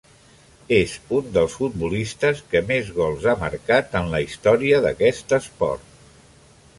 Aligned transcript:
És 0.75 0.93
un 1.17 1.27
dels 1.35 1.57
futbolistes 1.57 2.41
que 2.53 2.63
més 2.71 2.89
gols 2.97 3.27
ha 3.29 3.35
marcat 3.43 3.93
en 4.01 4.09
la 4.15 4.23
història 4.29 4.81
d'aquest 4.87 5.37
esport. 5.41 5.87